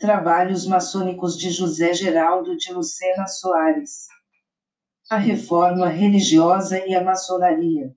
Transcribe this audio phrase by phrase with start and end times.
[0.00, 4.06] Trabalhos maçônicos de José Geraldo de Lucena Soares.
[5.10, 7.94] A reforma religiosa e a maçonaria.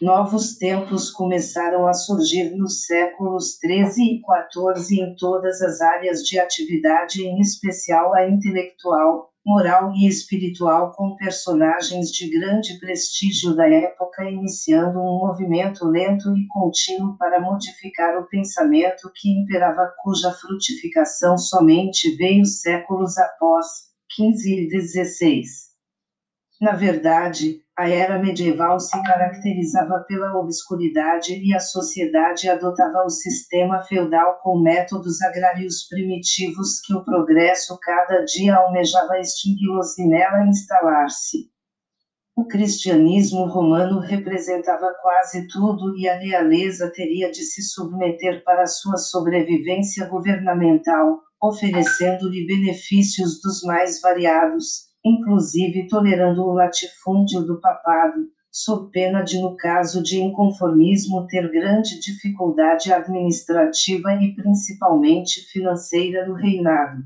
[0.00, 6.38] Novos tempos começaram a surgir nos séculos XIII e XIV em todas as áreas de
[6.38, 14.28] atividade, em especial a intelectual, moral e espiritual, com personagens de grande prestígio da época,
[14.28, 22.14] iniciando um movimento lento e contínuo para modificar o pensamento que imperava, cuja frutificação somente
[22.16, 23.66] veio séculos após,
[24.12, 25.65] XV e XVI.
[26.60, 33.82] Na verdade, a era medieval se caracterizava pela obscuridade e a sociedade adotava o sistema
[33.82, 41.50] feudal com métodos agrários primitivos que o progresso cada dia almejava extingui-los e nela instalar-se.
[42.34, 48.96] O cristianismo romano representava quase tudo e a realeza teria de se submeter para sua
[48.96, 59.22] sobrevivência governamental, oferecendo-lhe benefícios dos mais variados, inclusive tolerando o latifúndio do papado, sob pena
[59.22, 67.02] de, no caso de inconformismo, ter grande dificuldade administrativa e principalmente financeira no reinado.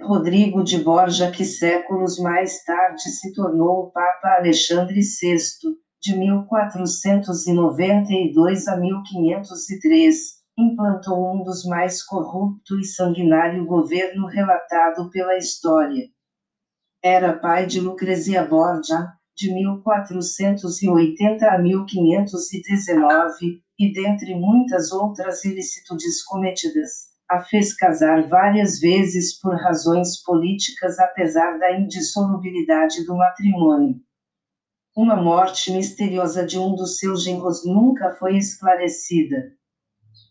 [0.00, 5.36] Rodrigo de Borja, que séculos mais tarde se tornou o Papa Alexandre VI,
[6.00, 16.08] de 1492 a 1503, implantou um dos mais corrupto e sanguinário governo relatado pela história.
[17.02, 27.12] Era pai de Lucrezia Borgia, de 1480 a 1519, e dentre muitas outras ilicitudes cometidas,
[27.28, 33.96] a fez casar várias vezes por razões políticas apesar da indissolubilidade do matrimônio.
[34.94, 39.52] Uma morte misteriosa de um dos seus genros nunca foi esclarecida.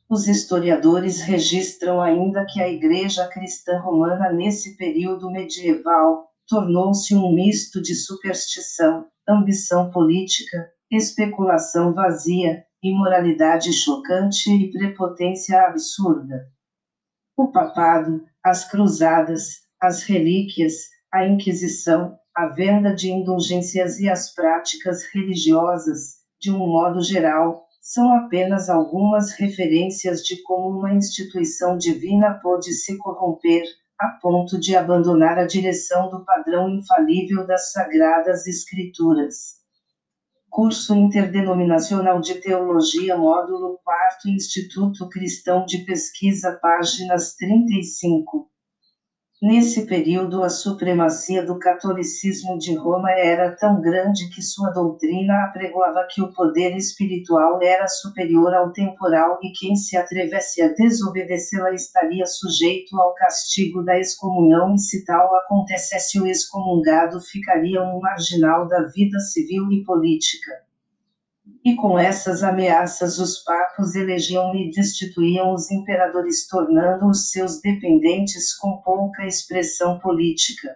[0.08, 7.82] Os historiadores registram ainda que a Igreja Cristã Romana nesse período medieval tornou-se um misto
[7.82, 16.52] de superstição, ambição política, especulação vazia, imoralidade chocante e prepotência absurda.
[17.38, 20.74] O papado, as cruzadas, as relíquias,
[21.10, 28.14] a Inquisição, a venda de indulgências e as práticas religiosas, de um modo geral, são
[28.14, 33.64] apenas algumas referências de como uma instituição divina pôde se corromper,
[34.02, 39.62] a ponto de abandonar a direção do padrão infalível das Sagradas Escrituras.
[40.50, 48.51] Curso Interdenominacional de Teologia, Módulo 4, Instituto Cristão de Pesquisa, páginas 35.
[49.44, 56.06] Nesse período, a supremacia do catolicismo de Roma era tão grande que sua doutrina apregoava
[56.08, 62.24] que o poder espiritual era superior ao temporal e quem se atrevesse a desobedecê-la estaria
[62.28, 68.84] sujeito ao castigo da excomunhão, e se tal acontecesse, o excomungado ficaria um marginal da
[68.90, 70.71] vida civil e política.
[71.64, 78.82] E com essas ameaças os papos elegiam e destituíam os imperadores, tornando-os seus dependentes com
[78.82, 80.76] pouca expressão política.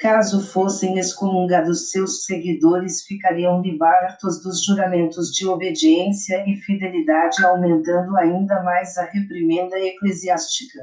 [0.00, 8.62] Caso fossem excomungados seus seguidores, ficariam libertos dos juramentos de obediência e fidelidade, aumentando ainda
[8.62, 10.80] mais a reprimenda eclesiástica.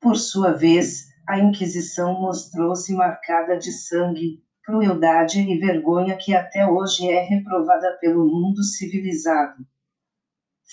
[0.00, 7.08] Por sua vez, a Inquisição mostrou-se marcada de sangue, crueldade e vergonha que até hoje
[7.08, 9.64] é reprovada pelo mundo civilizado.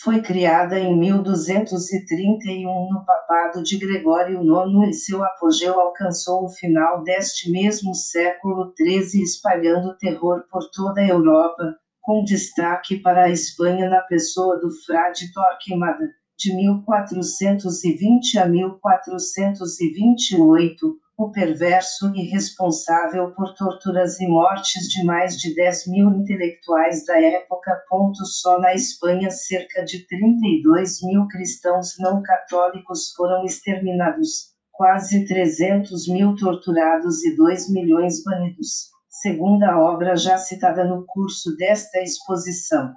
[0.02, 7.04] Foi criada em 1231 no papado de Gregório IX e seu apogeu alcançou o final
[7.04, 13.88] deste mesmo século XIII, espalhando terror por toda a Europa, com destaque para a Espanha
[13.88, 24.20] na pessoa do frade Torquemada, de 1420 a 1428, o perverso e responsável por torturas
[24.20, 27.84] e mortes de mais de 10 mil intelectuais da época.
[28.26, 36.36] Só na Espanha, cerca de 32 mil cristãos não católicos foram exterminados, quase 300 mil
[36.36, 42.94] torturados e 2 milhões banidos, segundo a obra já citada no curso desta exposição.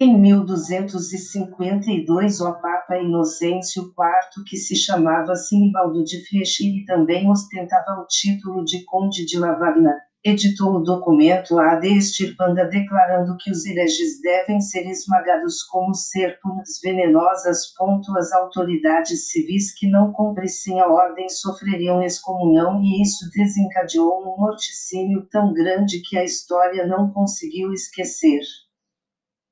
[0.00, 8.00] Em 1252, o Papa Inocêncio IV, que se chamava Sinibaldo de Fechi e também ostentava
[8.00, 9.94] o título de Conde de Lavarna,
[10.24, 17.72] editou o documento Ad Estirpanda declarando que os hereges devem ser esmagados como serpentes venenosas.
[18.18, 25.24] As autoridades civis que não cumprissem a ordem sofreriam excomunhão e isso desencadeou um morticínio
[25.30, 28.40] tão grande que a história não conseguiu esquecer.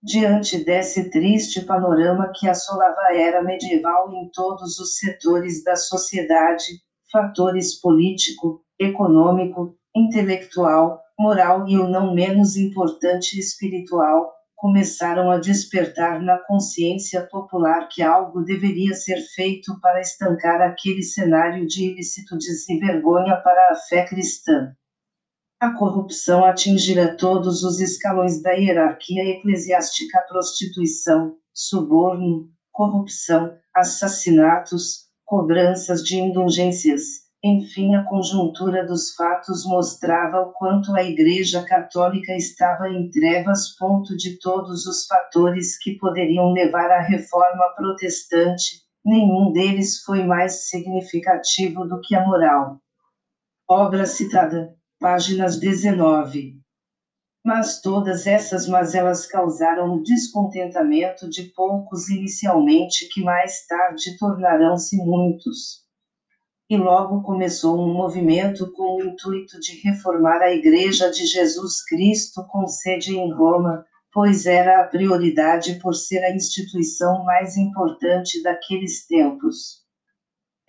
[0.05, 6.83] Diante desse triste panorama que assolava a era medieval em todos os setores da sociedade,
[7.13, 16.37] fatores político, econômico, intelectual, moral e o não menos importante espiritual, começaram a despertar na
[16.37, 23.37] consciência popular que algo deveria ser feito para estancar aquele cenário de ilicitudes e vergonha
[23.37, 24.75] para a fé cristã.
[25.63, 36.19] A corrupção atingirá todos os escalões da hierarquia eclesiástica: prostituição, suborno, corrupção, assassinatos, cobranças de
[36.19, 37.31] indulgências.
[37.45, 43.69] Enfim, a conjuntura dos fatos mostrava o quanto a Igreja Católica estava em trevas.
[43.79, 50.69] Ponto de todos os fatores que poderiam levar à reforma protestante, nenhum deles foi mais
[50.69, 52.81] significativo do que a moral.
[53.69, 56.55] Obra citada páginas 19.
[57.45, 65.83] Mas todas essas mazelas causaram o descontentamento de poucos inicialmente, que mais tarde tornarão-se muitos.
[66.71, 72.47] E logo começou um movimento com o intuito de reformar a Igreja de Jesus Cristo
[72.47, 79.05] com sede em Roma, pois era a prioridade por ser a instituição mais importante daqueles
[79.05, 79.82] tempos.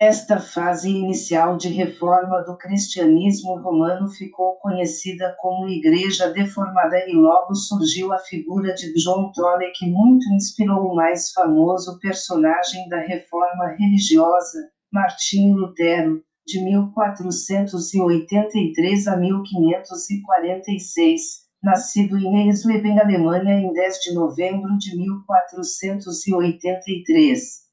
[0.00, 7.54] Esta fase inicial de reforma do cristianismo romano ficou conhecida como Igreja Deformada e logo
[7.54, 13.68] surgiu a figura de John Tolle que muito inspirou o mais famoso personagem da reforma
[13.78, 21.22] religiosa, Martinho Lutero, de 1483 a 1546,
[21.62, 27.63] nascido em Eisleben, Alemanha, em 10 de novembro de 1483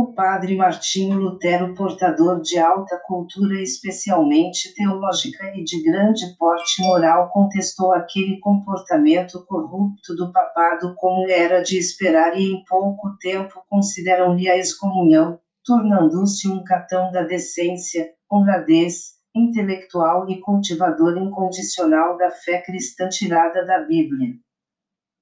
[0.00, 7.30] o padre Martinho Lutero, portador de alta cultura, especialmente teológica e de grande porte moral,
[7.32, 14.48] contestou aquele comportamento corrupto do papado como era de esperar e em pouco tempo consideram-lhe
[14.48, 23.08] a excomunhão, tornando-se um catão da decência, honradez, intelectual e cultivador incondicional da fé cristã
[23.08, 24.36] tirada da Bíblia.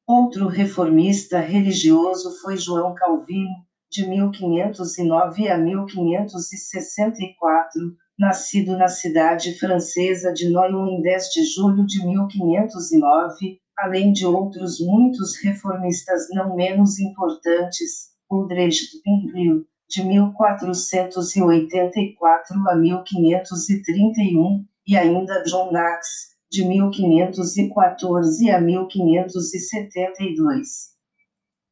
[0.07, 7.81] Outro reformista religioso foi João Calvino, de 1509 a 1564,
[8.19, 14.81] nascido na cidade francesa de Noyon em 10 de julho de 1509, além de outros
[14.81, 26.35] muitos reformistas não menos importantes, Udrecht Pingril, de 1484 a 1531, e ainda John Knox,
[26.51, 30.96] de 1514 a 1572.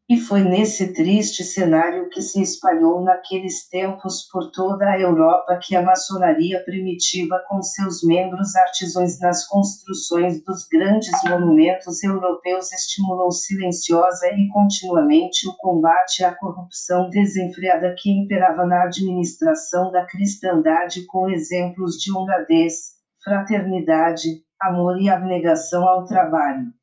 [0.06, 5.74] E foi nesse triste cenário que se espalhou naqueles tempos por toda a Europa que
[5.74, 14.26] a maçonaria primitiva, com seus membros artesãos nas construções dos grandes monumentos europeus, estimulou silenciosa
[14.28, 21.94] e continuamente o combate à corrupção desenfreada que imperava na administração da cristandade, com exemplos
[21.94, 22.92] de honradez,
[23.24, 26.74] fraternidade, amor e abnegação ao trabalho.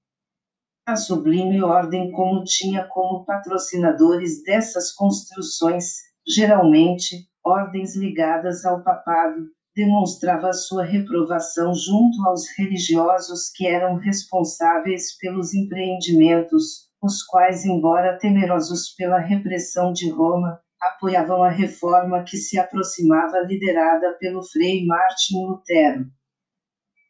[0.91, 5.85] A Sublime Ordem, como tinha como patrocinadores dessas construções,
[6.27, 9.37] geralmente, ordens ligadas ao papado,
[9.73, 18.93] demonstrava sua reprovação junto aos religiosos que eram responsáveis pelos empreendimentos, os quais, embora temerosos
[18.93, 26.05] pela repressão de Roma, apoiavam a reforma que se aproximava liderada pelo frei Martin Lutero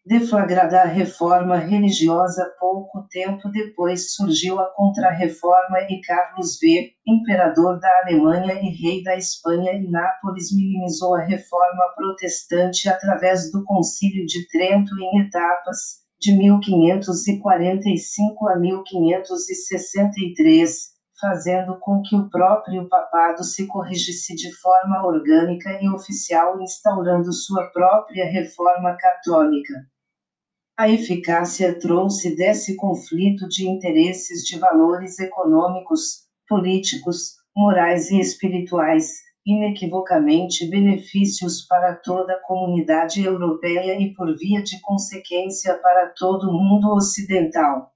[0.04, 7.88] deflagrada a reforma religiosa pouco tempo depois surgiu a Contra-Reforma e Carlos V, imperador da
[8.04, 14.48] Alemanha e rei da Espanha e Nápoles minimizou a reforma protestante através do Concílio de
[14.48, 20.90] Trento em etapas, de 1545 a 1563,
[21.20, 27.68] fazendo com que o próprio papado se corrigisse de forma orgânica e oficial, instaurando sua
[27.68, 29.91] própria reforma católica.
[30.78, 39.12] A eficácia trouxe desse conflito de interesses de valores econômicos, políticos, morais e espirituais,
[39.46, 46.54] inequivocamente benefícios para toda a comunidade europeia e, por via de consequência, para todo o
[46.54, 47.92] mundo ocidental.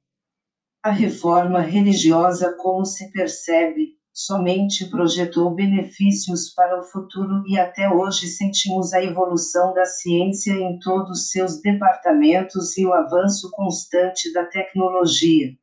[0.84, 8.28] A reforma religiosa, como se percebe, somente projetou benefícios para o futuro e até hoje
[8.28, 15.54] sentimos a evolução da ciência em todos seus departamentos e o avanço constante da tecnologia.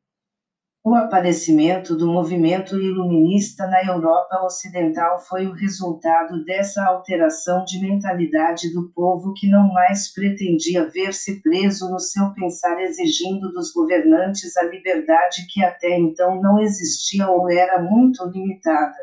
[0.84, 8.72] O aparecimento do movimento iluminista na Europa Ocidental foi o resultado dessa alteração de mentalidade
[8.72, 14.64] do povo que não mais pretendia ver-se preso no seu pensar, exigindo dos governantes a
[14.64, 18.98] liberdade que até então não existia ou era muito limitada.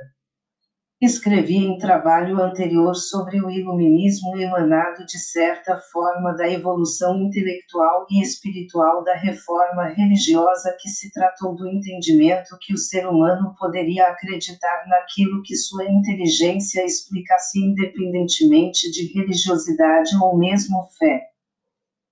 [1.01, 8.21] Escrevi em trabalho anterior sobre o iluminismo emanado de certa forma da evolução intelectual e
[8.21, 14.85] espiritual da reforma religiosa que se tratou do entendimento que o ser humano poderia acreditar
[14.89, 21.29] naquilo que sua inteligência explicasse independentemente de religiosidade ou mesmo fé.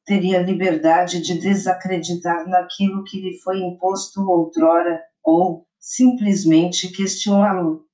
[0.05, 7.85] Teria liberdade de desacreditar naquilo que lhe foi imposto outrora, ou, simplesmente questioná-lo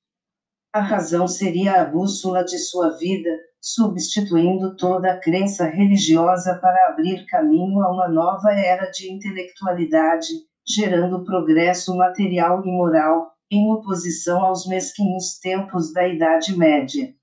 [0.74, 3.30] a razão seria a bússola de sua vida,
[3.62, 10.30] substituindo toda a crença religiosa para abrir caminho a uma nova era de intelectualidade,
[10.68, 17.14] gerando progresso material e moral, em oposição aos mesquinhos tempos da Idade Média.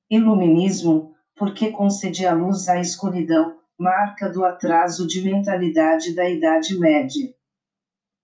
[0.09, 7.35] Iluminismo, porque concedia luz à escuridão, marca do atraso de mentalidade da Idade Média.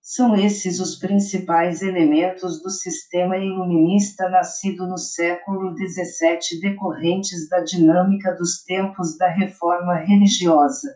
[0.07, 8.31] São esses os principais elementos do sistema iluminista nascido no século XVII decorrentes da dinâmica
[8.35, 10.95] dos tempos da reforma religiosa.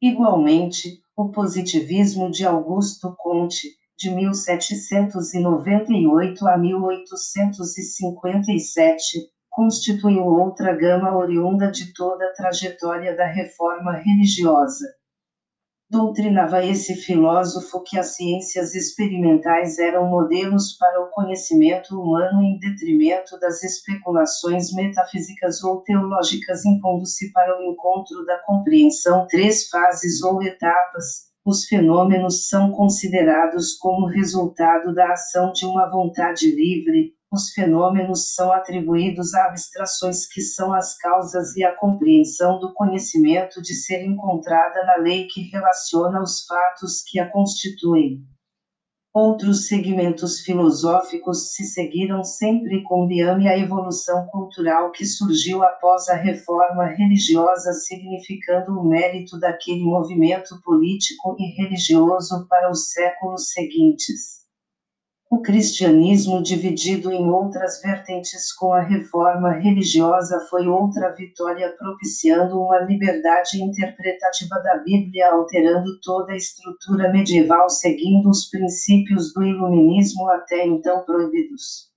[0.00, 3.68] Igualmente, o positivismo de Augusto Comte,
[3.98, 14.86] de 1798 a 1857, constituiu outra gama oriunda de toda a trajetória da reforma religiosa.
[15.94, 23.38] Doutrinava esse filósofo que as ciências experimentais eram modelos para o conhecimento humano em detrimento
[23.38, 31.30] das especulações metafísicas ou teológicas, impondo-se para o encontro da compreensão três fases ou etapas.
[31.46, 38.52] Os fenômenos são considerados como resultado da ação de uma vontade livre, os fenômenos são
[38.52, 44.84] atribuídos a abstrações que são as causas e a compreensão do conhecimento de ser encontrada
[44.84, 48.22] na lei que relaciona os fatos que a constituem.
[49.12, 56.16] Outros segmentos filosóficos se seguiram sempre com Biame a evolução cultural que surgiu após a
[56.16, 64.43] reforma religiosa, significando o mérito daquele movimento político e religioso para os séculos seguintes.
[65.34, 72.78] O cristianismo, dividido em outras vertentes com a reforma religiosa, foi outra vitória, propiciando uma
[72.78, 80.64] liberdade interpretativa da Bíblia, alterando toda a estrutura medieval, seguindo os princípios do iluminismo até
[80.64, 81.90] então proibidos.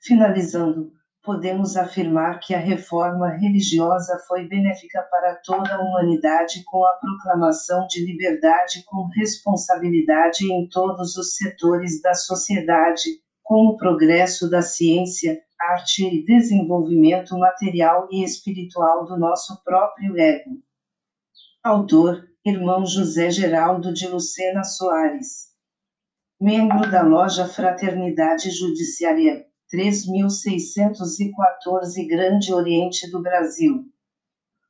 [0.00, 0.90] Finalizando,
[1.26, 7.84] podemos afirmar que a reforma religiosa foi benéfica para toda a humanidade com a proclamação
[7.88, 15.42] de liberdade com responsabilidade em todos os setores da sociedade, com o progresso da ciência,
[15.60, 20.62] arte e desenvolvimento material e espiritual do nosso próprio ego.
[21.64, 25.46] Autor: Irmão José Geraldo de Lucena Soares.
[26.40, 33.84] Membro da loja Fraternidade Judiciária 3614 Grande Oriente do Brasil.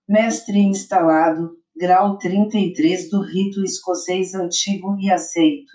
[0.08, 5.70] Mestre instalado, grau 33 do rito escocês antigo e aceito.